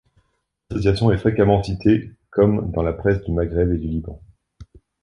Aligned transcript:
L'association 0.71 1.11
est 1.11 1.19
fréquemment 1.19 1.61
citée 1.61 2.09
comme 2.31 2.71
dans 2.71 2.81
la 2.81 2.91
presse 2.91 3.21
du 3.23 3.31
Maghreb 3.33 3.71
et 3.71 3.77
du 3.77 3.87
Liban. 3.87 4.19